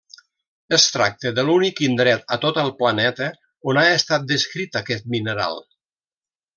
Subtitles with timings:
[0.77, 3.29] Es tracta de l'únic indret a tot el planeta
[3.73, 5.65] on ha estat descrit aquest mineral.